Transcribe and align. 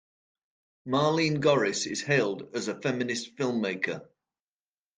Marleen 0.87 1.39
Gorris 1.41 1.85
is 1.85 2.01
hailed 2.01 2.49
as 2.55 2.67
a 2.67 2.81
feminist 2.81 3.35
filmmaker. 3.35 4.07